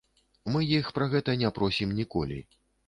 Мы 0.55 0.61
іх 0.79 0.89
пра 0.97 1.05
гэта 1.13 1.39
не 1.45 1.55
просім 1.61 1.97
ніколі. 2.03 2.45